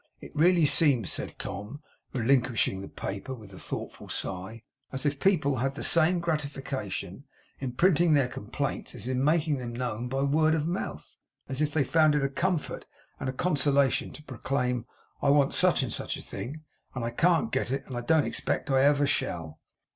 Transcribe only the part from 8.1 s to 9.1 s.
their complaints as